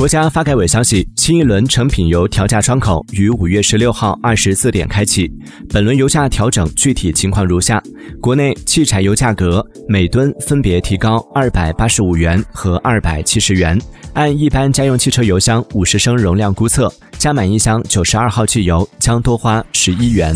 [0.00, 5.30] 国家发改委消息新一轮成品油调价窗口于五月十六号二十四点开启
[5.68, 7.82] 本轮油价调整具体情况如下
[8.18, 13.78] 国内汽柴油价格每吨分别提高二百八十五元和二百七十元
[14.14, 20.34] 按一般家用汽车油箱五十升容量估测加满一箱九十二号汽油将多花十一元。